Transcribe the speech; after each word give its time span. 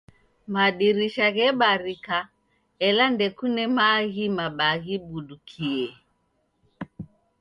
Madirisha 0.53 1.27
ghebarika, 1.35 2.17
ela 2.87 3.05
ndekune 3.13 3.63
maaghi 3.77 4.25
mabaa 4.37 4.75
ghibudukie 4.83 5.87